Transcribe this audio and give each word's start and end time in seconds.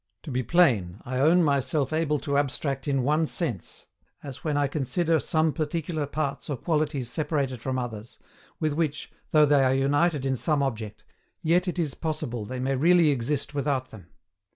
To 0.23 0.31
be 0.31 0.41
plain, 0.41 0.99
I 1.05 1.19
own 1.19 1.43
myself 1.43 1.93
able 1.93 2.17
to 2.21 2.35
abstract 2.35 2.87
IN 2.87 3.03
ONE 3.03 3.27
SENSE, 3.27 3.85
as 4.23 4.43
when 4.43 4.57
I 4.57 4.65
consider 4.65 5.19
some 5.19 5.53
particular 5.53 6.07
parts 6.07 6.49
or 6.49 6.57
qualities 6.57 7.11
separated 7.11 7.61
from 7.61 7.77
others, 7.77 8.17
with 8.59 8.73
which, 8.73 9.11
though 9.29 9.45
they 9.45 9.63
are 9.63 9.75
united 9.75 10.25
in 10.25 10.35
some 10.37 10.63
object, 10.63 11.03
yet 11.43 11.67
it 11.67 11.77
is 11.77 11.93
possible 11.93 12.45
they 12.45 12.59
may 12.59 12.75
really 12.75 13.11
exist 13.11 13.53
without 13.53 13.91
them. 13.91 14.07